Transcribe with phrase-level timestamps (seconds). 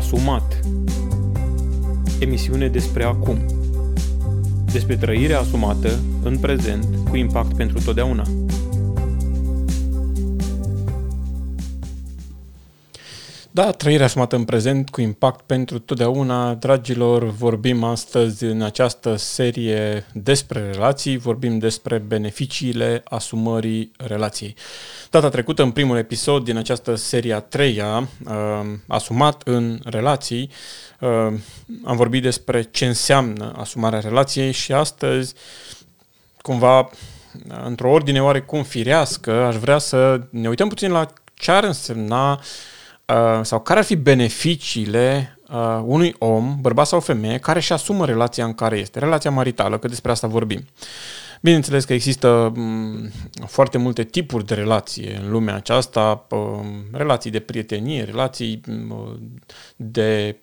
[0.00, 0.60] Asumat
[2.18, 3.38] Emisiune despre acum
[4.72, 8.22] Despre trăirea asumată în prezent cu impact pentru totdeauna.
[13.60, 16.54] Da, trăirea asumată în prezent cu impact pentru totdeauna.
[16.54, 24.54] Dragilor, vorbim astăzi în această serie despre relații, vorbim despre beneficiile asumării relației.
[25.10, 30.50] Data trecută, în primul episod din această serie a treia, uh, asumat în relații,
[31.00, 31.08] uh,
[31.84, 35.34] am vorbit despre ce înseamnă asumarea relației și astăzi,
[36.42, 36.90] cumva,
[37.64, 42.38] într-o ordine oarecum firească, aș vrea să ne uităm puțin la ce ar însemna uh,
[43.10, 48.06] Uh, sau care ar fi beneficiile uh, unui om, bărbat sau femeie, care își asumă
[48.06, 50.64] relația în care este, relația maritală, că despre asta vorbim.
[51.42, 53.10] Bineînțeles că există mm,
[53.46, 56.26] foarte multe tipuri de relație în lumea aceasta,
[56.92, 59.40] relații de prietenie, relații mm,
[59.76, 60.36] de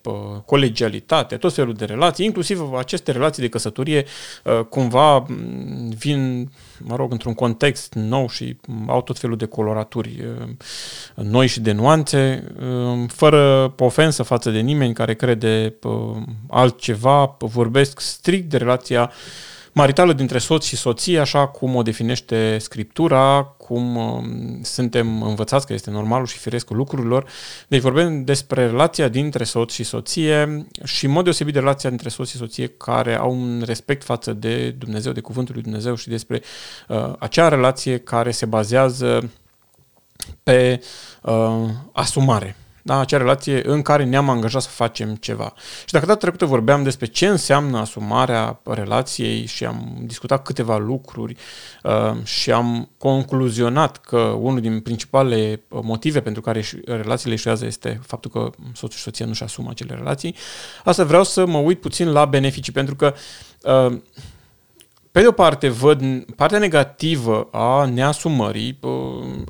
[0.44, 4.04] colegialitate, tot felul de relații, inclusiv aceste relații de căsătorie
[4.44, 10.24] uh, cumva mm, vin, mă rog, într-un context nou și au tot felul de coloraturi
[10.40, 10.48] uh,
[11.14, 15.74] noi și de nuanțe, uh, fără ofensă față de nimeni care crede
[16.48, 19.12] altceva, vorbesc strict de relația
[19.72, 24.22] maritală dintre soț și soție, așa cum o definește Scriptura, cum uh,
[24.62, 27.26] suntem învățați că este normalul și firescul lucrurilor.
[27.68, 32.08] Deci vorbim despre relația dintre soț și soție și în mod deosebit de relația dintre
[32.08, 36.08] soț și soție care au un respect față de Dumnezeu, de Cuvântul lui Dumnezeu și
[36.08, 36.42] despre
[36.88, 39.30] uh, acea relație care se bazează
[40.42, 40.80] pe
[41.22, 45.52] uh, asumare da, acea relație în care ne-am angajat să facem ceva.
[45.84, 51.36] Și dacă data trecută vorbeam despre ce înseamnă asumarea relației și am discutat câteva lucruri
[51.82, 58.30] uh, și am concluzionat că unul din principalele motive pentru care relațiile eșuează este faptul
[58.30, 60.34] că soțul și soția nu-și asumă acele relații,
[60.84, 63.14] asta vreau să mă uit puțin la beneficii, pentru că
[63.62, 63.98] uh,
[65.18, 68.78] pe de o parte, văd partea negativă a neasumării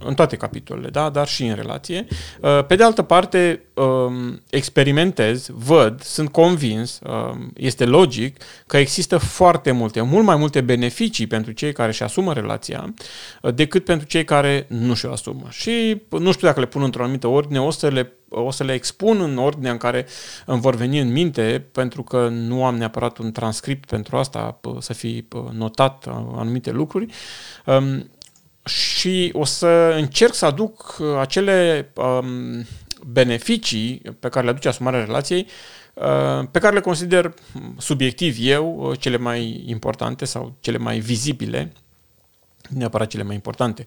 [0.04, 1.10] în toate capitolele, da?
[1.10, 2.06] dar și în relație.
[2.40, 8.36] Uh, pe de altă parte, um, experimentez, văd, sunt convins, um, este logic
[8.66, 12.94] că există foarte multe, mult mai multe beneficii pentru cei care își asumă relația
[13.42, 15.46] uh, decât pentru cei care nu și-o asumă.
[15.50, 18.72] Și nu știu dacă le pun într-o anumită ordine, o să le o să le
[18.72, 20.06] expun în ordinea în care
[20.46, 24.92] îmi vor veni în minte, pentru că nu am neapărat un transcript pentru asta, să
[24.92, 26.06] fi notat
[26.36, 27.06] anumite lucruri.
[27.66, 28.10] Um,
[28.64, 32.66] și o să încerc să aduc acele um,
[33.06, 35.46] beneficii pe care le aduce asumarea relației,
[35.94, 37.34] uh, pe care le consider
[37.76, 41.72] subiectiv eu cele mai importante sau cele mai vizibile
[42.68, 43.86] neapărat cele mai importante.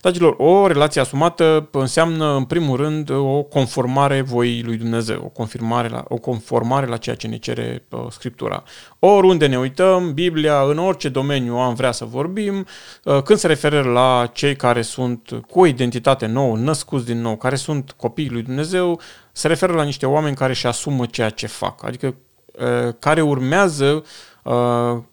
[0.00, 5.88] Dragilor, o relație asumată înseamnă, în primul rând, o conformare voii lui Dumnezeu, o, confirmare
[5.88, 8.62] la, o conformare la ceea ce ne cere uh, Scriptura.
[8.98, 12.66] Oriunde ne uităm, Biblia, în orice domeniu am vrea să vorbim,
[13.04, 17.36] uh, când se referă la cei care sunt cu o identitate nouă, născuți din nou,
[17.36, 19.00] care sunt copiii lui Dumnezeu,
[19.32, 22.14] se referă la niște oameni care își asumă ceea ce fac, adică
[22.46, 24.02] uh, care urmează Uh,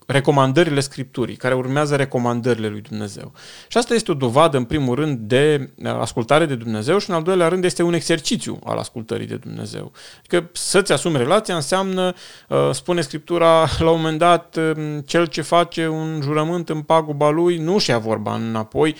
[0.06, 3.32] recomandările Scripturii, care urmează recomandările lui Dumnezeu.
[3.68, 7.16] Și asta este o dovadă, în primul rând, de uh, ascultare de Dumnezeu și, în
[7.16, 9.92] al doilea rând, este un exercițiu al ascultării de Dumnezeu.
[10.18, 12.14] Adică să-ți asumi relația înseamnă,
[12.48, 14.58] uh, spune Scriptura, la un moment dat,
[15.06, 18.96] cel ce face un jurământ în paguba lui nu și-a vorba înapoi,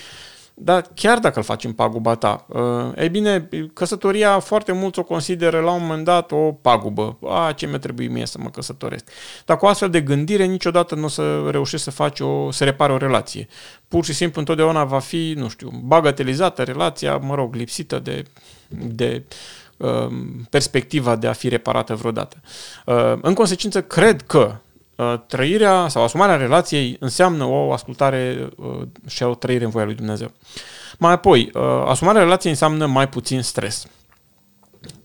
[0.64, 2.62] dar chiar dacă îl faci în paguba ta, uh,
[2.96, 7.18] ei bine, căsătoria foarte mulți o consideră la un moment dat o pagubă.
[7.28, 9.04] A, ce mi-a trebuit mie să mă căsătoresc.
[9.44, 12.92] Dar cu astfel de gândire niciodată nu o să reușești să faci o, să repare
[12.92, 13.48] o relație.
[13.88, 18.24] Pur și simplu întotdeauna va fi, nu știu, bagatelizată relația, mă rog, lipsită de,
[18.68, 19.22] de
[19.76, 20.08] uh,
[20.50, 22.40] perspectiva de a fi reparată vreodată.
[22.86, 24.71] Uh, în consecință, cred că Uh,
[25.26, 30.30] trăirea sau asumarea relației înseamnă o ascultare uh, și o trăire în voia lui Dumnezeu.
[30.98, 33.86] Mai apoi, uh, asumarea relației înseamnă mai puțin stres.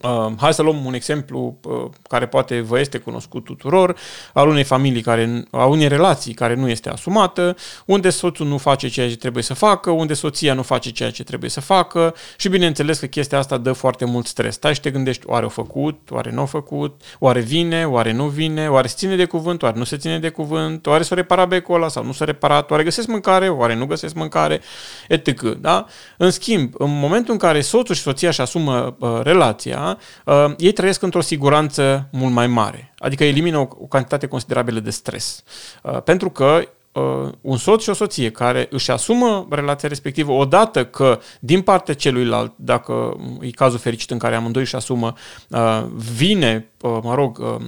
[0.01, 3.95] Uh, hai să luăm un exemplu uh, care poate vă este cunoscut tuturor,
[4.33, 7.55] al unei familii, care, a unei relații care nu este asumată,
[7.85, 11.23] unde soțul nu face ceea ce trebuie să facă, unde soția nu face ceea ce
[11.23, 14.53] trebuie să facă și bineînțeles că chestia asta dă foarte mult stres.
[14.53, 18.25] Stai și te gândești, oare o făcut, oare nu o făcut, oare vine, oare nu
[18.27, 21.47] vine, oare se ține de cuvânt, oare nu se ține de cuvânt, oare s-a reparat
[21.47, 24.61] becul ăla sau nu s-a reparat, oare găsesc mâncare, oare nu găsesc mâncare,
[25.07, 25.41] etc.
[25.41, 25.85] Da?
[26.17, 29.86] În schimb, în momentul în care soțul și soția își asumă uh, relația,
[30.25, 32.93] uh, ei trăiesc într-o siguranță mult mai mare.
[32.97, 35.43] Adică elimină o, o cantitate considerabilă de stres.
[35.83, 36.61] Uh, pentru că
[36.91, 41.93] uh, un soț și o soție care își asumă relația respectivă odată că din partea
[41.93, 45.13] celuilalt, dacă e cazul fericit în care amândoi își asumă,
[45.49, 45.85] uh,
[46.15, 47.65] vine, uh, mă rog, uh,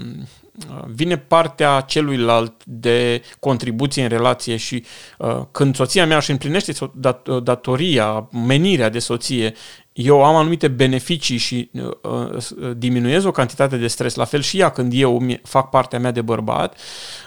[0.88, 4.86] vine partea celuilalt de contribuție în relație și
[5.18, 9.54] uh, când soția mea își împlinește dat- datoria, menirea de soție,
[9.94, 14.60] eu am anumite beneficii și uh, uh, diminuez o cantitate de stres, la fel și
[14.60, 16.77] ea când eu fac partea mea de bărbat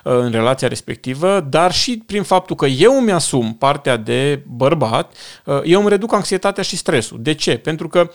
[0.05, 5.13] uh, în relația respectivă, dar și prin faptul că eu îmi asum partea de bărbat,
[5.45, 7.23] uh, eu îmi reduc anxietatea și stresul.
[7.23, 7.57] De ce?
[7.57, 8.11] Pentru că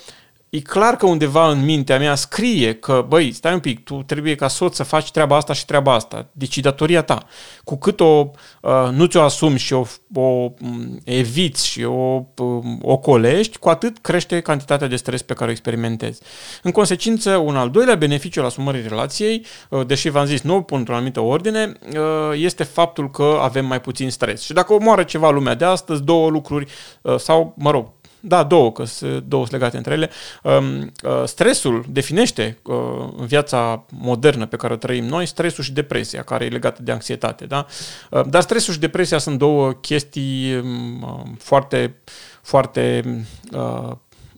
[0.49, 4.35] e clar că undeva în mintea mea scrie că, băi, stai un pic, tu trebuie
[4.35, 6.27] ca soț să faci treaba asta și treaba asta.
[6.31, 7.25] Deci e datoria ta.
[7.63, 12.79] Cu cât o, uh, nu ți-o asumi și o, o mm, eviți și o, um,
[12.81, 16.21] o colești, cu atât crește cantitatea de stres pe care o experimentezi.
[16.63, 20.61] În consecință, un al doilea beneficiu al asumării relației, uh, deși v-am zis, nu o
[20.61, 21.99] pun într-o anumită ordine, uh,
[22.33, 24.41] este faptul că avem mai puțin stres.
[24.41, 26.71] Și dacă omoară ceva lumea de astăzi, două lucruri,
[27.01, 30.10] uh, sau, mă rog, da, două, că sunt două legate între ele.
[30.44, 32.75] Um, uh, stresul definește uh,
[33.18, 36.92] în viața modernă pe care o trăim noi, stresul și depresia, care e legată de
[36.92, 37.46] anxietate.
[37.46, 37.66] Da?
[38.12, 41.96] Uh, dar stresul și depresia sunt două chestii um, foarte,
[42.42, 43.04] foarte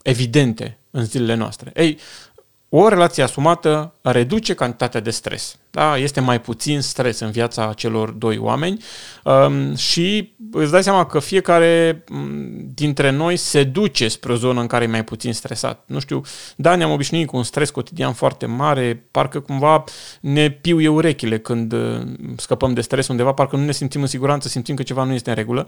[0.04, 1.72] evidente în zilele noastre.
[1.76, 2.00] Ei,
[2.70, 5.58] o relație asumată reduce cantitatea de stres.
[5.72, 5.98] Da?
[5.98, 8.84] Este mai puțin stres în viața celor doi oameni
[9.24, 14.62] um, și îți dai seama că fiecare um, dintre noi se duce spre o zonă
[14.62, 15.84] în care e mai puțin stresat.
[15.86, 16.22] Nu știu,
[16.56, 19.84] da, ne-am obișnuit cu un stres cotidian foarte mare, parcă cumva
[20.22, 22.02] ne piuie urechile când uh,
[22.38, 25.30] scăpăm de stres undeva, parcă nu ne simțim în siguranță, simțim că ceva nu este
[25.30, 25.68] în regulă.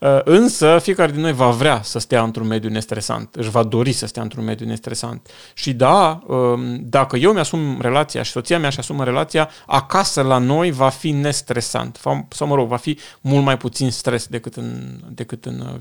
[0.00, 3.92] Uh, însă fiecare din noi va vrea să stea într-un mediu nestresant, își va dori
[3.92, 5.28] să stea într-un mediu nestresant.
[5.54, 6.41] Și da, um,
[6.80, 11.10] dacă eu mi-asum relația și soția mea și asumă relația, acasă la noi va fi
[11.10, 11.98] nestresant.
[12.28, 15.80] Sau, mă rog, va fi mult mai puțin stres decât în, decât în,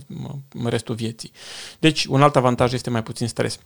[0.54, 1.32] în restul vieții.
[1.80, 3.60] Deci, un alt avantaj este mai puțin stres.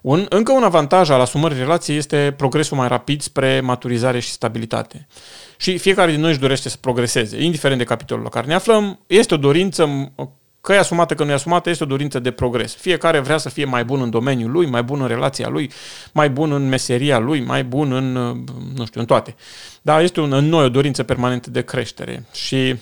[0.00, 5.06] Un, încă un avantaj al asumării relației este progresul mai rapid spre maturizare și stabilitate.
[5.56, 8.98] Și fiecare din noi își dorește să progreseze, indiferent de capitolul la care ne aflăm.
[9.06, 10.12] Este o dorință
[10.60, 12.74] Că e asumată, că nu e asumată, este o dorință de progres.
[12.74, 15.70] Fiecare vrea să fie mai bun în domeniul lui, mai bun în relația lui,
[16.12, 18.12] mai bun în meseria lui, mai bun în,
[18.74, 19.34] nu știu, în toate.
[19.82, 22.24] Dar este un, în noi o dorință permanentă de creștere.
[22.32, 22.76] Și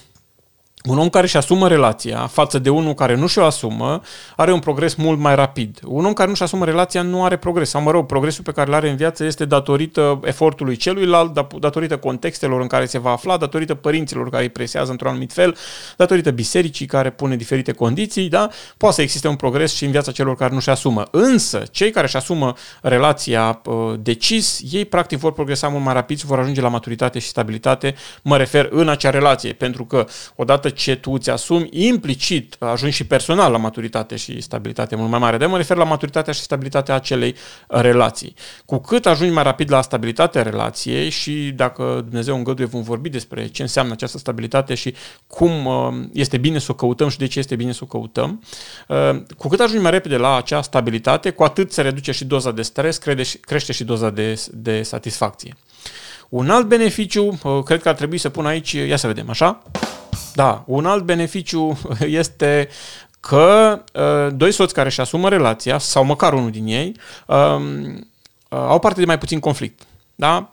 [0.89, 4.01] un om care își asumă relația față de unul care nu și-o asumă
[4.37, 5.79] are un progres mult mai rapid.
[5.85, 7.69] Un om care nu și asumă relația nu are progres.
[7.69, 11.97] Sau, mă rog, progresul pe care îl are în viață este datorită efortului celuilalt, datorită
[11.97, 15.57] contextelor în care se va afla, datorită părinților care îi presează într-un anumit fel,
[15.97, 18.49] datorită bisericii care pune diferite condiții, da?
[18.77, 21.03] Poate să existe un progres și în viața celor care nu și asumă.
[21.11, 26.19] Însă, cei care își asumă relația uh, decis, ei practic vor progresa mult mai rapid
[26.19, 27.95] și vor ajunge la maturitate și stabilitate.
[28.23, 30.07] Mă refer în acea relație, pentru că
[30.37, 35.19] odată ce tu îți asumi, implicit ajungi și personal la maturitate și stabilitate mult mai
[35.19, 35.37] mare.
[35.37, 37.35] De mă refer la maturitatea și stabilitatea acelei
[37.69, 38.35] relații.
[38.65, 43.47] Cu cât ajungi mai rapid la stabilitatea relației și dacă Dumnezeu îngăduie vom vorbi despre
[43.47, 44.95] ce înseamnă această stabilitate și
[45.27, 45.75] cum uh,
[46.13, 48.43] este bine să o căutăm și de ce este bine să o căutăm,
[48.89, 52.51] uh, cu cât ajungi mai repede la acea stabilitate, cu atât se reduce și doza
[52.51, 52.99] de stres,
[53.41, 55.57] crește și doza de, de satisfacție.
[56.29, 59.63] Un alt beneficiu, uh, cred că ar trebui să pun aici, ia să vedem, așa?
[60.35, 61.79] Da, un alt beneficiu
[62.23, 62.69] este
[63.21, 67.85] că uh, doi soți care își asumă relația, sau măcar unul din ei, um,
[68.49, 69.83] uh, au parte de mai puțin conflict.
[70.15, 70.49] Da?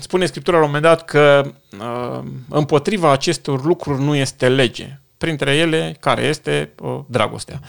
[0.00, 5.54] Spune Scriptura la un moment dat că uh, împotriva acestor lucruri nu este lege printre
[5.54, 7.60] ele care este uh, dragostea.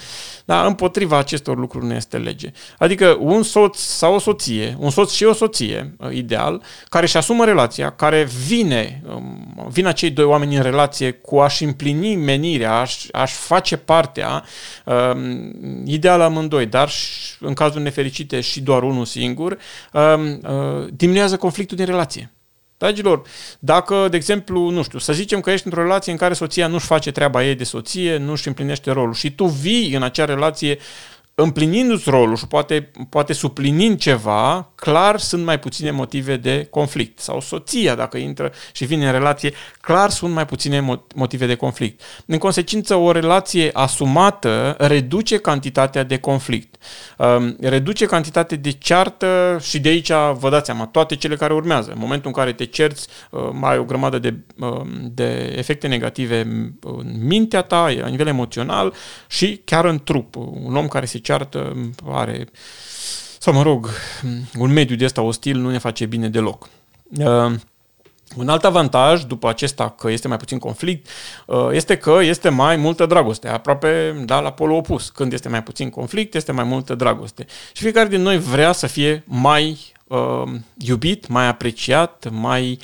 [0.45, 2.51] Dar împotriva acestor lucruri nu este lege.
[2.77, 7.17] Adică un soț sau o soție, un soț și o soție, uh, ideal, care își
[7.17, 12.79] asumă relația, care vine, um, vin acei doi oameni în relație cu a-și împlini menirea,
[12.79, 14.43] a-și, a-și face partea,
[14.86, 14.93] uh,
[15.86, 16.91] ideal amândoi, dar
[17.39, 19.57] în cazul nefericite și doar unul singur,
[19.93, 22.31] uh, uh, diminuează conflictul din relație.
[22.84, 23.22] Dragilor,
[23.60, 26.86] dacă, de exemplu, nu știu, să zicem că ești într-o relație în care soția nu-și
[26.86, 30.78] face treaba ei de soție, nu-și împlinește rolul și tu vii în acea relație
[31.36, 37.20] împlinindu-ți rolul și poate, poate suplinind ceva, clar sunt mai puține motive de conflict.
[37.20, 42.02] Sau soția, dacă intră și vine în relație, clar sunt mai puține motive de conflict.
[42.25, 46.75] În consecință, o relație asumată reduce cantitatea de conflict.
[47.18, 51.92] Um, reduce cantitatea de ceartă și de aici vă dați seama, toate cele care urmează.
[51.92, 55.88] În momentul în care te cerți, uh, mai ai o grămadă de, um, de efecte
[55.88, 56.40] negative
[56.82, 58.94] în mintea ta, la nivel emoțional
[59.28, 60.36] și chiar în trup.
[60.36, 61.75] Un om care se ceartă
[62.06, 62.48] are,
[63.39, 63.89] sau mă rog,
[64.58, 66.70] un mediu de ăsta ostil nu ne face bine deloc.
[67.18, 67.51] Uh,
[68.36, 71.08] Un alt avantaj, după acesta că este mai puțin conflict,
[71.46, 75.10] uh, este că este mai multă dragoste, aproape da, la polul opus.
[75.10, 77.46] Când este mai puțin conflict, este mai multă dragoste.
[77.74, 80.44] Și fiecare din noi vrea să fie mai uh,
[80.77, 82.80] iubit, mai apreciat, mai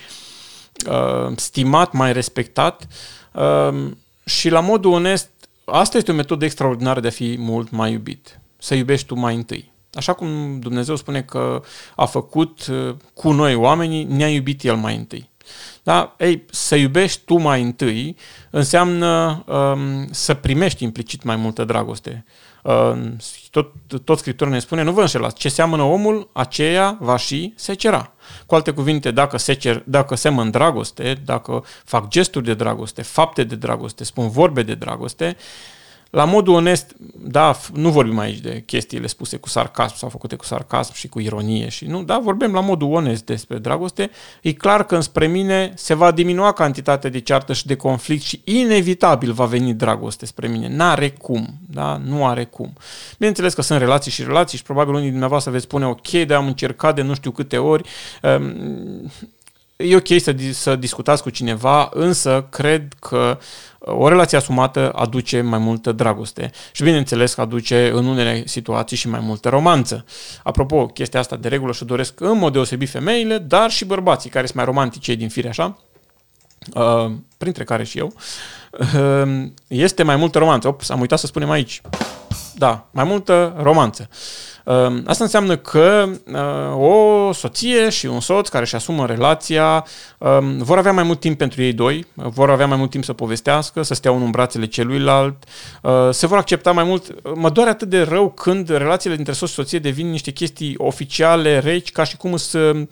[0.89, 2.87] uh, stimat, mai respectat.
[3.33, 3.91] Uh,
[4.25, 5.29] și la modul onest,
[5.71, 8.39] asta este o metodă extraordinară de a fi mult mai iubit.
[8.57, 9.71] Să iubești tu mai întâi.
[9.93, 11.61] Așa cum Dumnezeu spune că
[11.95, 15.29] a făcut uh, cu noi oamenii, ne-a iubit El mai întâi.
[15.83, 16.15] Da?
[16.17, 18.15] Ei, să iubești tu mai întâi
[18.49, 22.25] înseamnă um, să primești implicit mai multă dragoste.
[22.63, 23.17] Um,
[23.51, 23.73] tot,
[24.03, 28.13] tot Scriptura ne spune, nu vă înșelați, ce seamănă omul, aceea va și secera.
[28.45, 33.55] Cu alte cuvinte, dacă, secer, dacă semăn dragoste, dacă fac gesturi de dragoste, fapte de
[33.55, 35.37] dragoste, spun vorbe de dragoste,
[36.09, 40.45] la modul onest, da, nu vorbim aici de chestiile spuse cu sarcasm sau făcute cu
[40.45, 44.09] sarcasm și cu ironie și nu, da, vorbim la modul onest despre dragoste.
[44.41, 48.41] E clar că înspre mine se va diminua cantitatea de ceartă și de conflict și
[48.43, 50.69] inevitabil va veni dragoste spre mine.
[50.69, 52.73] N-are cum, da, nu are cum.
[53.17, 56.33] Bineînțeles că sunt relații și relații și probabil unii din dumneavoastră veți spune, ok, de
[56.33, 57.89] am încercat de nu știu câte ori,
[58.21, 59.11] um,
[59.83, 63.37] e ok să, să discutați cu cineva, însă cred că
[63.79, 69.09] o relație asumată aduce mai multă dragoste și bineînțeles că aduce în unele situații și
[69.09, 70.05] mai multă romanță.
[70.43, 74.45] Apropo, chestia asta de regulă și doresc în mod deosebit femeile, dar și bărbații care
[74.45, 75.77] sunt mai romantici din fire așa,
[76.73, 78.13] uh, printre care și eu,
[78.95, 80.67] uh, este mai multă romanță.
[80.67, 81.81] Ops, am uitat să spunem aici.
[82.55, 84.09] Da, mai multă romanță.
[84.69, 89.85] Ehm, asta înseamnă că uh, o soție și un soț care își asumă relația
[90.17, 93.13] um, vor avea mai mult timp pentru ei doi, vor avea mai mult timp să
[93.13, 95.43] povestească, să stea unul în brațele celuilalt,
[95.81, 97.35] uh, se vor accepta mai mult.
[97.35, 101.59] Mă doare atât de rău când relațiile dintre soț și soție devin niște chestii oficiale,
[101.59, 102.89] reci, ca și cum sunt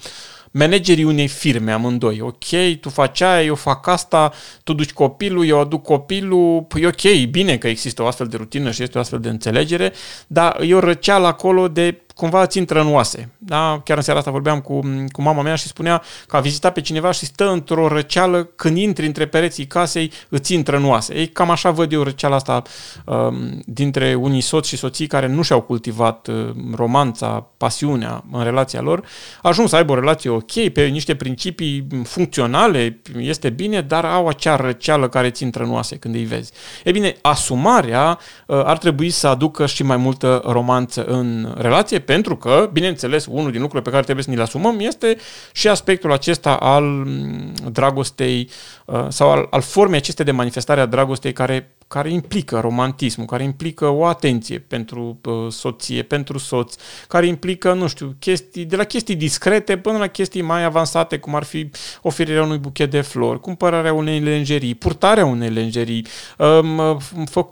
[0.51, 2.21] managerii unei firme amândoi.
[2.21, 4.31] Ok, tu faci aia, eu fac asta,
[4.63, 6.61] tu duci copilul, eu aduc copilul.
[6.61, 9.93] Păi ok, bine că există o astfel de rutină și este o astfel de înțelegere,
[10.27, 13.29] dar e o răceală acolo de cumva îți intră în oase.
[13.37, 13.81] Da?
[13.83, 14.79] Chiar în seara asta vorbeam cu,
[15.11, 18.77] cu mama mea și spunea că a vizitat pe cineva și stă într-o răceală, când
[18.77, 21.15] intri între pereții casei, îți intră în oase.
[21.15, 22.61] Ei, cam așa văd eu răceala asta
[23.05, 28.81] um, dintre unii soți și soții care nu și-au cultivat uh, romanța, pasiunea în relația
[28.81, 29.05] lor,
[29.41, 34.55] ajuns să aibă o relație ok, pe niște principii funcționale, este bine, dar au acea
[34.55, 36.51] răceală care ți intră în oase când îi vezi.
[36.83, 42.35] E bine, asumarea uh, ar trebui să aducă și mai multă romanță în relație, pentru
[42.37, 45.17] că, bineînțeles, unul din lucrurile pe care trebuie să ni le asumăm este
[45.51, 48.49] și aspectul acesta al mm, dragostei
[48.85, 53.43] uh, sau al, al formei acestei de manifestare a dragostei care care implică romantismul, care
[53.43, 56.75] implică o atenție pentru uh, soție, pentru soț,
[57.07, 61.35] care implică, nu știu, chestii, de la chestii discrete până la chestii mai avansate, cum
[61.35, 61.69] ar fi
[62.01, 66.99] oferirea unui buchet de flori, cumpărarea unei lenjerii, purtarea unei lenjerii, um,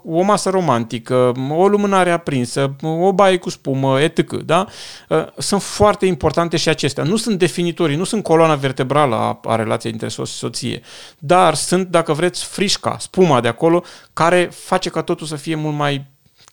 [0.04, 4.32] o masă romantică, o lumânare aprinsă, o baie cu spumă, etc.
[4.32, 4.66] Da?
[5.08, 7.04] Uh, sunt foarte importante și acestea.
[7.04, 10.80] Nu sunt definitorii, nu sunt coloana vertebrală a, a relației dintre soț și soție,
[11.18, 15.54] dar sunt, dacă vreți, frișca, spuma de acolo, care care face ca totul să fie
[15.54, 16.06] mult mai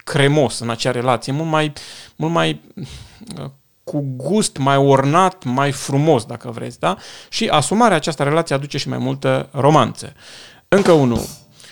[0.04, 1.74] cremos în acea relație, mult mai,
[2.16, 2.62] mult mai
[3.40, 3.50] uh,
[3.84, 6.98] cu gust, mai ornat, mai frumos, dacă vreți, da?
[7.30, 10.14] Și asumarea această relație aduce și mai multă romanță.
[10.68, 11.18] Încă unul.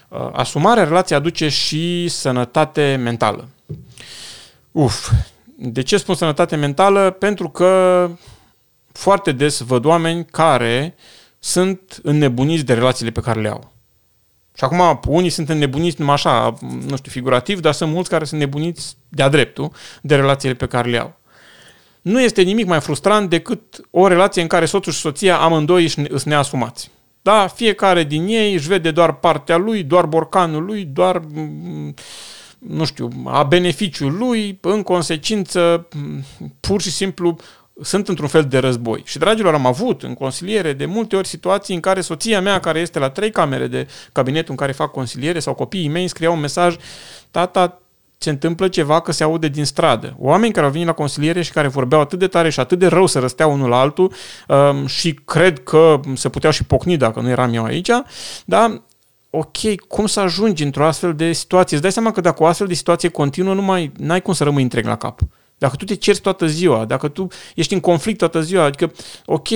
[0.08, 3.48] Uh, asumarea relației aduce și sănătate mentală.
[4.72, 5.12] Uf,
[5.56, 7.12] de ce spun sănătate mentală?
[7.12, 8.10] Pentru că
[8.92, 10.96] foarte des văd oameni care
[11.40, 13.72] sunt înnebuniți de relațiile pe care le au.
[14.54, 18.40] Și acum unii sunt înnebuniți numai așa, nu știu, figurativ, dar sunt mulți care sunt
[18.40, 21.20] nebuniți de-a dreptul de relațiile pe care le au.
[22.02, 26.28] Nu este nimic mai frustrant decât o relație în care soțul și soția amândoi își
[26.28, 26.92] neasumați.
[27.22, 31.22] Da, fiecare din ei își vede doar partea lui, doar borcanul lui, doar,
[32.58, 35.88] nu știu, a beneficiul lui, în consecință,
[36.60, 37.36] pur și simplu
[37.82, 39.02] sunt într-un fel de război.
[39.06, 42.80] Și, dragilor, am avut în consiliere de multe ori situații în care soția mea, care
[42.80, 46.40] este la trei camere de cabinet în care fac consiliere, sau copiii mei scriau un
[46.40, 46.76] mesaj,
[47.32, 47.82] tata,
[48.18, 50.16] se întâmplă ceva că se aude din stradă.
[50.20, 52.88] Oameni care au venit la consiliere și care vorbeau atât de tare și atât de
[52.88, 54.14] rău să răstea unul la altul
[54.48, 57.90] um, și cred că se puteau și pocni dacă nu eram eu aici,
[58.46, 58.82] da?
[59.30, 61.74] ok, cum să ajungi într-o astfel de situație?
[61.74, 64.44] Îți dai seama că dacă o astfel de situație continuă, nu mai n-ai cum să
[64.44, 65.20] rămâi întreg la cap.
[65.62, 68.92] Dacă tu te cerți toată ziua, dacă tu ești în conflict toată ziua, adică,
[69.26, 69.50] ok,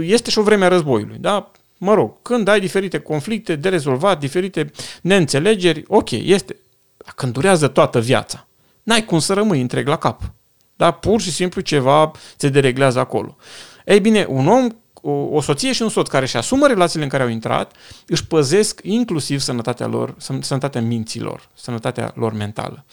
[0.00, 1.50] este și o vreme a războiului, da?
[1.78, 4.70] Mă rog, când ai diferite conflicte de rezolvat, diferite
[5.02, 6.56] neînțelegeri, ok, este.
[6.96, 8.46] Dar când durează toată viața,
[8.82, 10.32] n-ai cum să rămâi întreg la cap.
[10.76, 10.90] Da?
[10.90, 13.36] Pur și simplu ceva se dereglează acolo.
[13.84, 14.68] Ei bine, un om
[15.02, 17.72] o, o soție și un soț care își asumă relațiile în care au intrat,
[18.06, 22.84] își păzesc inclusiv sănătatea lor, sănătatea minților, sănătatea lor mentală.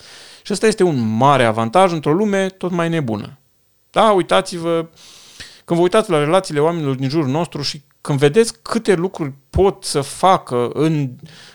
[0.47, 3.37] Și ăsta este un mare avantaj într-o lume tot mai nebună.
[3.91, 4.87] Da, uitați-vă,
[5.65, 9.83] când vă uitați la relațiile oamenilor din jurul nostru și când vedeți câte lucruri pot
[9.83, 11.09] să facă în,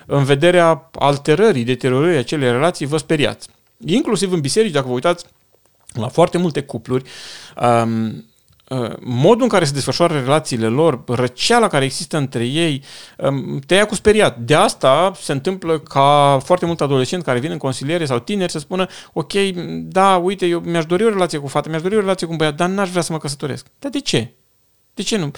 [0.07, 3.49] în vederea alterării, deteriorării acelei relații, vă speriați.
[3.87, 5.25] Inclusiv în biserici, dacă vă uitați
[5.93, 7.11] la foarte multe cupluri,
[7.63, 8.15] um, uh,
[9.01, 12.83] modul în care se desfășoară relațiile lor, răceala care există între ei,
[13.19, 14.39] um, te ia cu speriat.
[14.39, 18.59] De asta se întâmplă ca foarte mult adolescent care vin în consiliere sau tineri să
[18.59, 19.33] spună ok,
[19.73, 22.39] da, uite, eu mi-aș dori o relație cu fată, mi-aș dori o relație cu un
[22.39, 23.67] băiat, dar n-aș vrea să mă căsătoresc.
[23.79, 24.33] Dar de ce?
[24.95, 25.31] De ce nu?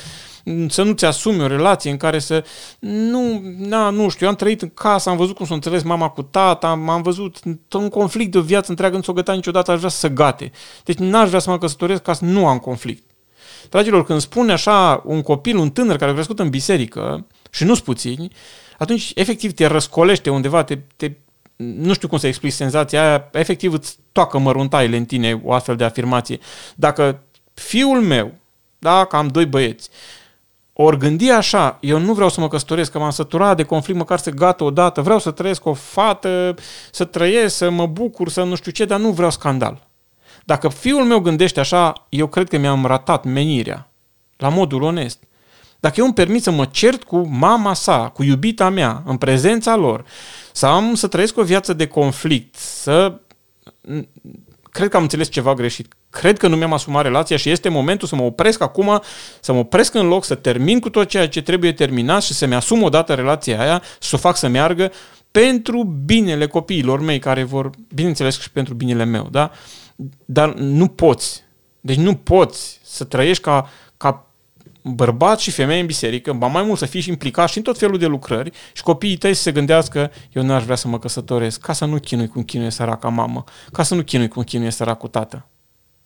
[0.69, 2.45] Să nu-ți asumi o relație în care să...
[2.79, 6.09] Nu, na, nu știu, eu am trăit în casă, am văzut cum s-a înțeles mama
[6.09, 7.37] cu tata, am, am văzut
[7.73, 10.51] un conflict de o viață întreagă, nu s-o găta niciodată, aș vrea să gate.
[10.85, 13.14] Deci n-aș vrea să mă căsătoresc ca să nu am conflict.
[13.69, 17.81] Dragilor, când spune așa un copil, un tânăr care a crescut în biserică, și nu-s
[17.81, 18.31] puțini,
[18.79, 21.11] atunci efectiv te răscolește undeva, te, te,
[21.57, 25.77] nu știu cum să explic senzația aia, efectiv îți toacă măruntaile în tine o astfel
[25.77, 26.39] de afirmație.
[26.75, 27.23] Dacă
[27.55, 28.33] fiul meu
[28.79, 29.89] da, că am doi băieți.
[30.73, 34.19] Ori gândi așa, eu nu vreau să mă căsătoresc, că m-am săturat de conflict, măcar
[34.19, 36.55] să gata odată, vreau să trăiesc cu o fată,
[36.91, 39.89] să trăiesc, să mă bucur, să nu știu ce, dar nu vreau scandal.
[40.45, 43.91] Dacă fiul meu gândește așa, eu cred că mi-am ratat menirea,
[44.37, 45.19] la modul onest.
[45.81, 49.77] Dacă eu îmi permit să mă cert cu mama sa, cu iubita mea, în prezența
[49.77, 50.05] lor,
[50.53, 53.21] să am să trăiesc o viață de conflict, să
[54.71, 55.95] cred că am înțeles ceva greșit.
[56.11, 59.01] Cred că nu mi-am asumat relația și este momentul să mă opresc acum,
[59.41, 62.55] să mă opresc în loc, să termin cu tot ceea ce trebuie terminat și să-mi
[62.55, 64.93] asum odată relația aia, să o fac să meargă
[65.31, 69.51] pentru binele copiilor mei care vor, bineînțeles și pentru binele meu, da?
[70.25, 71.43] Dar nu poți.
[71.81, 74.27] Deci nu poți să trăiești ca, ca
[74.83, 77.79] bărbat și femeie în biserică, ba mai mult să fii și implicat și în tot
[77.79, 81.61] felul de lucrări și copiii tăi să se gândească, eu n-aș vrea să mă căsătoresc,
[81.61, 85.09] ca să nu chinui cum chinuie săraca mamă, ca să nu chinui cum chinuie săracul
[85.09, 85.47] tată.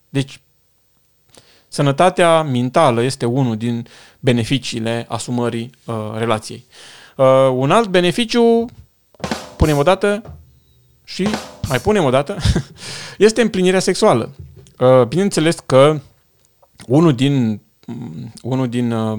[0.09, 0.41] Deci,
[1.69, 3.87] sănătatea mentală este unul din
[4.21, 6.65] beneficiile asumării uh, relației.
[7.17, 8.65] Uh, un alt beneficiu,
[9.57, 10.37] punem o dată
[11.05, 11.29] și
[11.69, 12.37] mai punem o dată,
[13.19, 14.35] este împlinirea sexuală.
[14.79, 16.01] Uh, bineînțeles că
[16.87, 19.19] unul din Mm, unul din uh,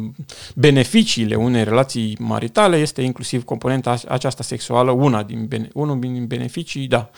[0.55, 6.88] beneficiile unei relații maritale este inclusiv componenta aceasta sexuală, una din, bene, unul din beneficii,
[6.88, 7.09] da,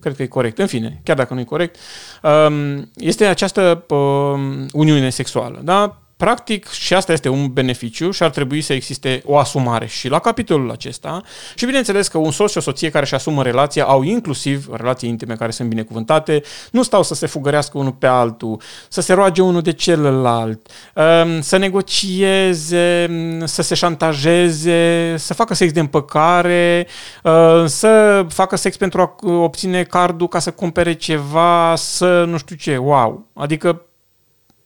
[0.00, 0.58] cred că e corect.
[0.58, 1.76] În fine, chiar dacă nu e corect,
[2.22, 6.02] um, este această um, uniune sexuală, da?
[6.18, 10.18] Practic, și asta este un beneficiu și ar trebui să existe o asumare și la
[10.18, 11.22] capitolul acesta.
[11.54, 15.08] Și bineînțeles că un soț și o soție care își asumă relația au inclusiv relații
[15.08, 19.42] intime care sunt binecuvântate, nu stau să se fugărească unul pe altul, să se roage
[19.42, 23.10] unul de celălalt, um, să negocieze,
[23.44, 26.86] să se șantajeze, să facă sex de împăcare,
[27.22, 32.56] uh, să facă sex pentru a obține cardul ca să cumpere ceva, să nu știu
[32.56, 33.26] ce, wow.
[33.34, 33.82] Adică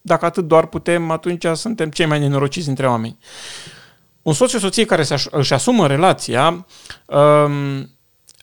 [0.03, 3.19] dacă atât doar putem, atunci suntem cei mai nenorociți dintre oameni.
[4.23, 6.67] Un soț și o soție care își asumă relația
[7.07, 7.91] um,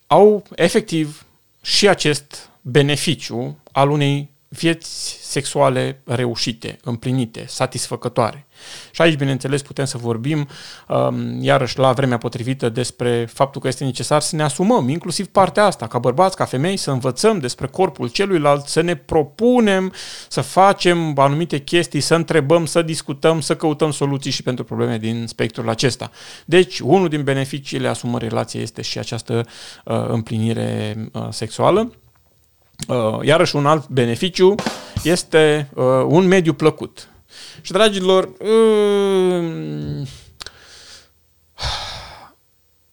[0.07, 1.25] au efectiv
[1.61, 8.47] și acest beneficiu al unei vieți sexuale reușite, împlinite, satisfăcătoare.
[8.91, 10.47] Și aici, bineînțeles, putem să vorbim,
[10.87, 15.65] um, iarăși la vremea potrivită, despre faptul că este necesar să ne asumăm, inclusiv partea
[15.65, 19.93] asta, ca bărbați, ca femei, să învățăm despre corpul celuilalt, să ne propunem
[20.27, 25.27] să facem anumite chestii, să întrebăm, să discutăm, să căutăm soluții și pentru probleme din
[25.27, 26.11] spectrul acesta.
[26.45, 29.45] Deci, unul din beneficiile asumării relației este și această
[29.85, 31.91] uh, împlinire uh, sexuală.
[32.87, 34.55] Uh, iarăși un alt beneficiu
[35.03, 37.09] este uh, un mediu plăcut.
[37.61, 40.07] Și dragilor, uh,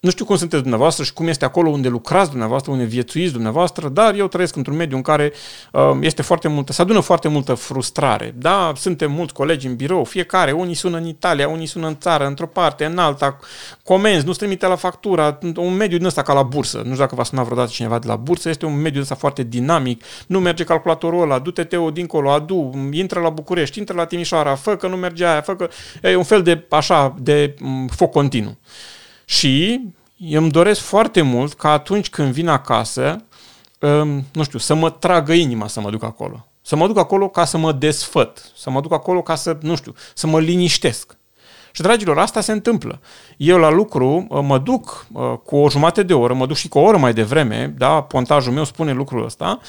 [0.00, 3.88] nu știu cum sunteți dumneavoastră și cum este acolo unde lucrați dumneavoastră, unde viețuiți dumneavoastră,
[3.88, 5.32] dar eu trăiesc într-un mediu în care
[5.72, 8.35] uh, este foarte multă, se adună foarte multă frustrare.
[8.38, 12.26] Da, suntem mulți colegi în birou, fiecare, unii sună în Italia, unii sună în țară,
[12.26, 13.38] într-o parte, în alta,
[13.85, 16.76] comenzi, nu-ți trimite la factura, un mediu din ăsta ca la bursă.
[16.76, 19.14] Nu știu dacă v-a sunat vreodată cineva de la bursă, este un mediu din ăsta
[19.14, 24.04] foarte dinamic, nu merge calculatorul ăla, du-te Teo dincolo, adu, intră la București, intră la
[24.04, 25.68] Timișoara, fă că nu merge aia, fă că...
[26.02, 27.54] E un fel de, așa, de
[27.90, 28.56] foc continuu.
[29.29, 29.81] Și
[30.17, 33.25] eu îmi doresc foarte mult ca atunci când vin acasă,
[33.81, 36.47] um, nu știu, să mă tragă inima să mă duc acolo.
[36.62, 39.77] Să mă duc acolo ca să mă desfăt, să mă duc acolo ca să, nu
[39.77, 41.17] știu, să mă liniștesc.
[41.73, 43.01] Și, dragilor, asta se întâmplă.
[43.37, 46.69] Eu la lucru uh, mă duc uh, cu o jumătate de oră, mă duc și
[46.69, 49.61] cu o oră mai devreme, da, pontajul meu spune lucrul ăsta,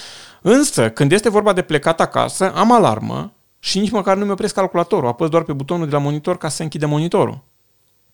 [0.41, 4.53] însă când este vorba de plecat acasă, am alarmă și nici măcar nu mi opresc
[4.53, 5.07] calculatorul.
[5.07, 7.39] Apăs doar pe butonul de la monitor ca să închide monitorul.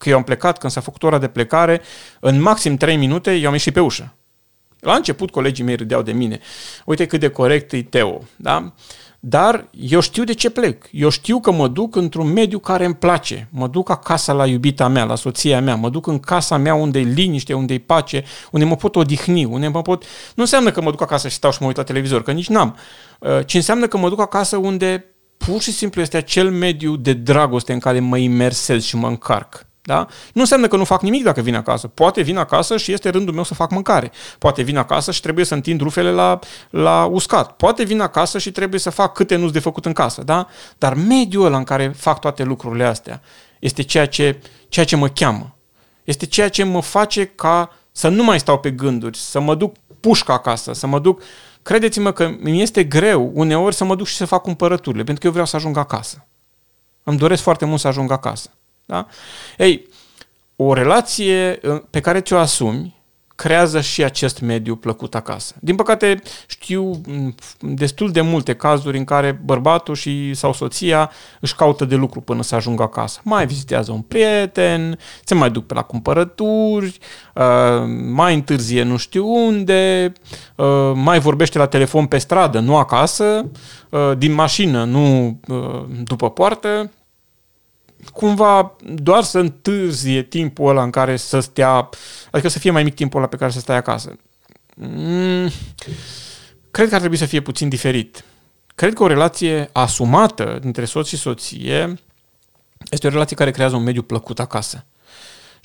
[0.03, 1.81] Că eu am plecat, când s-a făcut ora de plecare,
[2.19, 4.13] în maxim 3 minute eu am ieșit pe ușă.
[4.79, 6.39] La început colegii mei râdeau de mine.
[6.85, 8.21] Uite cât de corect e Teo.
[8.35, 8.73] Da?
[9.19, 10.85] Dar eu știu de ce plec.
[10.91, 13.47] Eu știu că mă duc într-un mediu care îmi place.
[13.51, 15.75] Mă duc acasă la iubita mea, la soția mea.
[15.75, 19.45] Mă duc în casa mea unde e liniște, unde e pace, unde mă pot odihni,
[19.45, 20.03] unde mă pot...
[20.35, 22.47] Nu înseamnă că mă duc acasă și stau și mă uit la televizor, că nici
[22.47, 22.77] n-am.
[23.19, 25.05] Uh, ci înseamnă că mă duc acasă unde
[25.37, 29.71] pur și simplu este acel mediu de dragoste în care mă imersez și mă încarc.
[29.85, 30.07] Da?
[30.33, 31.87] Nu înseamnă că nu fac nimic dacă vin acasă.
[31.87, 34.11] Poate vin acasă și este rândul meu să fac mâncare.
[34.37, 37.51] Poate vin acasă și trebuie să întind rufele la, la uscat.
[37.51, 40.23] Poate vin acasă și trebuie să fac câte nu de făcut în casă.
[40.23, 40.47] Da?
[40.77, 43.21] Dar mediul ăla în care fac toate lucrurile astea
[43.59, 45.55] este ceea ce, ceea ce mă cheamă.
[46.03, 49.75] Este ceea ce mă face ca să nu mai stau pe gânduri, să mă duc
[49.99, 51.21] pușca acasă, să mă duc...
[51.61, 55.25] Credeți-mă că mi este greu uneori să mă duc și să fac cumpărăturile, pentru că
[55.25, 56.27] eu vreau să ajung acasă.
[57.03, 58.49] Îmi doresc foarte mult să ajung acasă.
[58.85, 59.07] Da?
[59.57, 59.87] Ei,
[60.55, 63.01] o relație uh, pe care ți-o asumi
[63.35, 65.55] creează și acest mediu plăcut acasă.
[65.59, 71.55] Din păcate, știu mm, destul de multe cazuri în care bărbatul și sau soția își
[71.55, 73.19] caută de lucru până să ajungă acasă.
[73.23, 76.99] Mai vizitează un prieten, se mai duc pe la cumpărături,
[77.35, 77.43] uh,
[78.09, 80.13] mai întârzie nu știu unde,
[80.55, 83.51] uh, mai vorbește la telefon pe stradă, nu acasă,
[84.17, 85.39] din mașină, nu
[86.03, 86.91] după poartă
[88.11, 91.89] cumva doar să întârzie timpul ăla în care să stea,
[92.31, 94.15] adică să fie mai mic timpul ăla pe care să stai acasă.
[94.75, 95.49] Mm,
[96.71, 98.23] cred că ar trebui să fie puțin diferit.
[98.75, 101.95] Cred că o relație asumată dintre soț și soție
[102.89, 104.85] este o relație care creează un mediu plăcut acasă.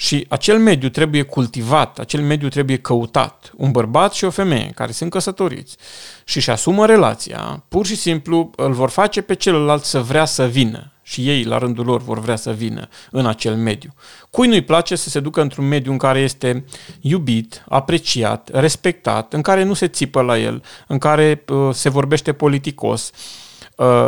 [0.00, 3.52] Și acel mediu trebuie cultivat, acel mediu trebuie căutat.
[3.56, 5.76] Un bărbat și o femeie care sunt căsătoriți
[6.24, 10.46] și își asumă relația, pur și simplu îl vor face pe celălalt să vrea să
[10.46, 13.94] vină și ei, la rândul lor, vor vrea să vină în acel mediu.
[14.30, 16.64] Cui nu-i place să se ducă într-un mediu în care este
[17.00, 22.32] iubit, apreciat, respectat, în care nu se țipă la el, în care uh, se vorbește
[22.32, 23.47] politicos, uh, Uh,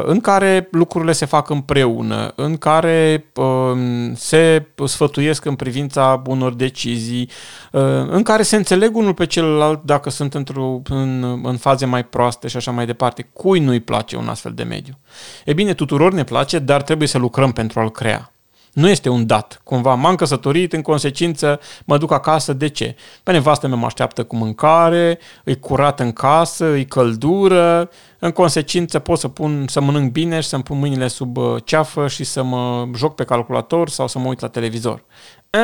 [0.03, 7.31] în care lucrurile se fac împreună, în care um, se sfătuiesc în privința unor decizii,
[7.73, 12.05] uh, în care se înțeleg unul pe celălalt dacă sunt într-o, în, în faze mai
[12.05, 13.29] proaste și așa mai departe.
[13.33, 14.99] Cui nu-i place un astfel de mediu?
[15.45, 18.33] E bine, tuturor ne place, dar trebuie să lucrăm pentru a-l crea.
[18.73, 19.61] Nu este un dat.
[19.65, 22.53] Cumva m-am căsătorit, în consecință mă duc acasă.
[22.53, 22.97] De ce?
[23.23, 28.99] Pe nevastă mea mă așteaptă cu mâncare, e curat în casă, e căldură, în consecință
[28.99, 32.43] pot să pun să mănânc bine și să-mi pun mâinile sub uh, ceafă și să
[32.43, 35.05] mă joc pe calculator sau să mă uit la televizor.
[35.51, 35.59] E,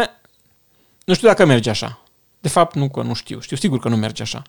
[1.04, 2.00] nu știu dacă merge așa.
[2.40, 3.40] De fapt, nu că nu știu.
[3.40, 4.42] Știu sigur că nu merge așa.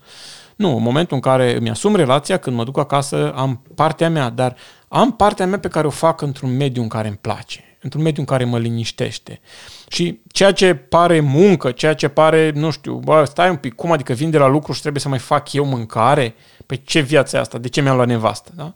[0.55, 4.29] Nu, în momentul în care îmi asum relația, când mă duc acasă, am partea mea,
[4.29, 4.55] dar
[4.87, 8.21] am partea mea pe care o fac într-un mediu în care îmi place într-un mediu
[8.21, 9.39] în care mă liniștește.
[9.87, 13.91] Și ceea ce pare muncă, ceea ce pare, nu știu, bă, stai un pic, cum
[13.91, 16.35] adică vin de la lucru și trebuie să mai fac eu mâncare?
[16.65, 17.57] Păi ce viață e asta?
[17.57, 18.51] De ce mi-am luat nevastă?
[18.55, 18.73] Da?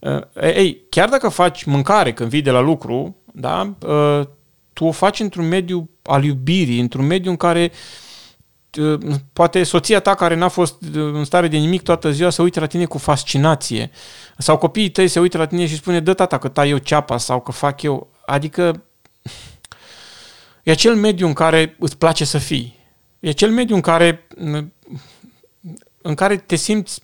[0.00, 4.20] Uh, ei, chiar dacă faci mâncare când vii de la lucru, da, uh,
[4.72, 7.72] tu o faci într-un mediu al iubirii, într-un mediu în care
[8.78, 8.98] uh,
[9.32, 12.66] poate soția ta care n-a fost în stare de nimic toată ziua să uite la
[12.66, 13.90] tine cu fascinație.
[14.38, 17.18] Sau copiii tăi se uită la tine și spune, dă tata că tai eu ceapa
[17.18, 18.10] sau că fac eu.
[18.26, 18.82] Adică
[20.62, 22.76] e acel mediu în care îți place să fii.
[23.20, 24.26] E acel mediu în care,
[26.02, 27.00] în care te simți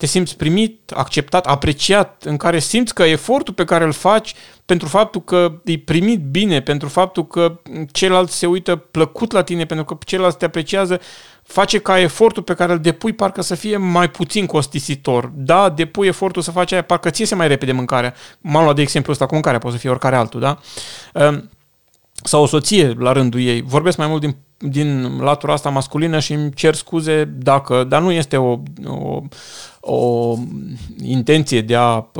[0.00, 4.34] te simți primit, acceptat, apreciat, în care simți că efortul pe care îl faci
[4.64, 7.60] pentru faptul că e primit bine, pentru faptul că
[7.92, 11.00] celălalt se uită plăcut la tine, pentru că celălalt te apreciază,
[11.42, 15.32] face ca efortul pe care îl depui parcă să fie mai puțin costisitor.
[15.34, 18.14] Da, depui efortul să faci aia, parcă ți iese mai repede mâncarea.
[18.40, 20.58] M-am luat de exemplu ăsta cu mâncarea, poate să fie oricare altul, da?
[21.14, 21.50] Ehm,
[22.22, 23.62] sau o soție la rândul ei.
[23.62, 28.10] Vorbesc mai mult din, din latura asta masculină și îmi cer scuze dacă, dar nu
[28.10, 29.22] este o, o,
[29.80, 30.34] o
[31.02, 32.10] intenție de a,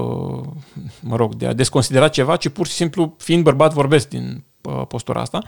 [1.00, 4.44] mă rog, de a desconsidera ceva, ci pur și simplu, fiind bărbat, vorbesc din
[4.88, 5.42] postura asta.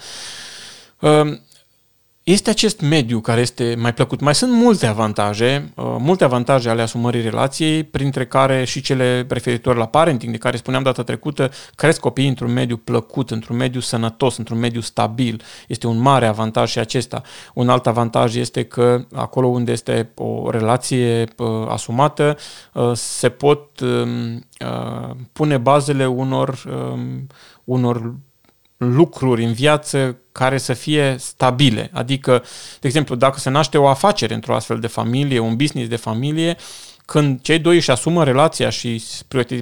[2.24, 4.20] Ehm, este acest mediu care este mai plăcut.
[4.20, 9.78] Mai sunt multe avantaje, uh, multe avantaje ale asumării relației, printre care și cele referitoare
[9.78, 14.36] la parenting, de care spuneam data trecută, cresc copiii într-un mediu plăcut, într-un mediu sănătos,
[14.36, 15.42] într-un mediu stabil.
[15.68, 17.22] Este un mare avantaj și acesta.
[17.54, 22.36] Un alt avantaj este că acolo unde este o relație uh, asumată,
[22.72, 24.46] uh, se pot um,
[25.32, 27.26] pune bazele unor, um,
[27.64, 28.14] unor
[28.90, 31.90] lucruri în viață care să fie stabile.
[31.92, 32.42] Adică,
[32.80, 36.56] de exemplu, dacă se naște o afacere într-o astfel de familie, un business de familie,
[37.04, 39.02] când cei doi își asumă relația și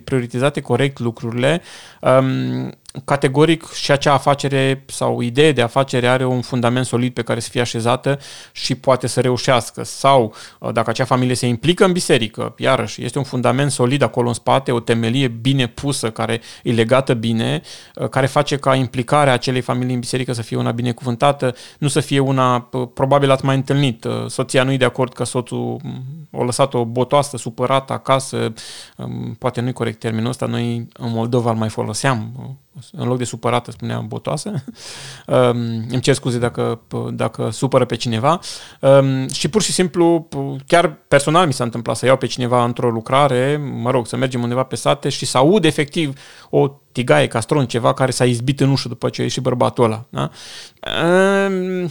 [0.05, 1.63] prioritizate corect lucrurile,
[2.01, 7.40] um, categoric și acea afacere sau idee de afacere are un fundament solid pe care
[7.40, 8.18] să fie așezată
[8.53, 9.85] și poate să reușească.
[9.85, 14.29] Sau uh, dacă acea familie se implică în biserică, iarăși, este un fundament solid acolo
[14.29, 17.62] în spate, o temelie bine pusă, care e legată bine,
[17.94, 22.00] uh, care face ca implicarea acelei familii în biserică să fie una binecuvântată, nu să
[22.00, 26.29] fie una, uh, probabil ați mai întâlnit, soția nu e de acord că soțul mm,
[26.31, 28.53] o lăsat o botoasă supărată acasă,
[28.96, 32.33] um, poate nu-i corect termenul ăsta, noi în Moldova îl mai foloseam,
[32.93, 34.65] în loc de supărată, spuneam botoasă.
[35.27, 35.59] Um,
[35.93, 36.81] îmi cer scuze dacă,
[37.13, 38.41] dacă supără pe cineva.
[38.81, 40.29] Um, și pur și simplu,
[40.67, 44.43] chiar personal mi s-a întâmplat să iau pe cineva într-o lucrare, mă rog, să mergem
[44.43, 48.71] undeva pe sate și să aud efectiv o tigaie, castron, ceva care s-a izbit în
[48.71, 50.07] ușă după ce a ieșit bărbatul ăla.
[50.09, 50.31] Da?
[51.47, 51.91] Um,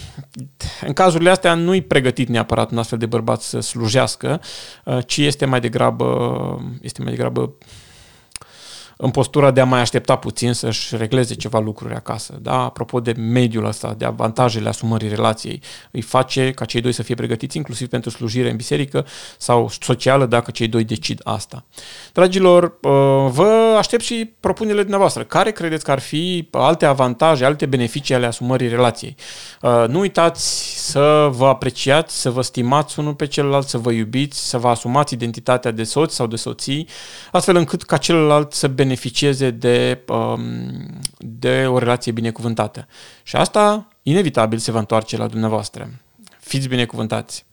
[0.81, 4.41] în cazurile astea nu-i pregătit neapărat un astfel de bărbat să slujească,
[4.85, 6.07] uh, ci este mai degrabă,
[6.81, 7.53] este mai degrabă
[9.01, 12.37] în postura de a mai aștepta puțin să-și regleze ceva lucruri acasă.
[12.41, 12.63] Da?
[12.63, 17.15] Apropo de mediul ăsta, de avantajele asumării relației, îi face ca cei doi să fie
[17.15, 19.05] pregătiți inclusiv pentru slujire în biserică
[19.37, 21.65] sau socială dacă cei doi decid asta.
[22.13, 22.71] Dragilor, uh,
[23.31, 25.23] vă aștept și propunerile dumneavoastră.
[25.23, 29.15] Care credeți că ar fi alte avantaje, alte beneficii ale asumării relației?
[29.61, 30.43] Uh, nu uitați
[30.89, 35.13] să vă apreciați, să vă stimați unul pe celălalt, să vă iubiți, să vă asumați
[35.13, 36.87] identitatea de soț sau de soții,
[37.31, 42.87] astfel încât ca celălalt să beneficieze beneficieze de, um, de o relație binecuvântată.
[43.23, 45.89] Și asta, inevitabil, se va întoarce la dumneavoastră.
[46.39, 47.45] Fiți binecuvântați!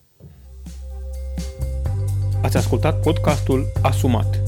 [2.42, 4.38] Ați ascultat podcastul Asumat.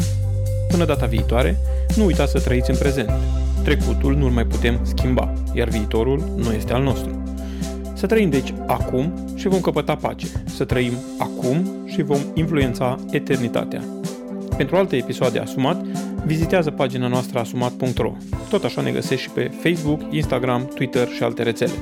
[0.69, 1.59] Până data viitoare,
[1.97, 3.11] nu uitați să trăiți în prezent.
[3.65, 7.23] Trecutul nu-l mai putem schimba, iar viitorul nu este al nostru.
[7.95, 10.27] Să trăim deci acum și vom căpăta pace.
[10.45, 13.83] Să trăim acum și vom influența eternitatea.
[14.57, 15.85] Pentru alte episoade Asumat,
[16.25, 18.13] vizitează pagina noastră asumat.ro.
[18.49, 21.73] Tot așa ne găsești și pe Facebook, Instagram, Twitter și alte rețele.